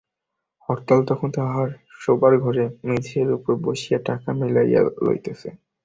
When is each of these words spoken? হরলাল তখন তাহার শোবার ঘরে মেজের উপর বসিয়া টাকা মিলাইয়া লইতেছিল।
হরলাল 0.65 1.01
তখন 1.09 1.29
তাহার 1.35 1.69
শোবার 1.99 2.33
ঘরে 2.37 2.65
মেজের 2.85 3.27
উপর 3.37 3.53
বসিয়া 3.65 3.99
টাকা 4.07 4.29
মিলাইয়া 4.39 4.81
লইতেছিল। 5.05 5.53